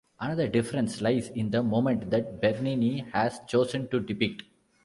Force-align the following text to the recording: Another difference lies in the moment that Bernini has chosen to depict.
Another 0.19 0.47
difference 0.47 0.99
lies 0.99 1.29
in 1.29 1.51
the 1.51 1.61
moment 1.61 2.09
that 2.09 2.41
Bernini 2.41 3.01
has 3.13 3.39
chosen 3.47 3.87
to 3.89 3.99
depict. 3.99 4.41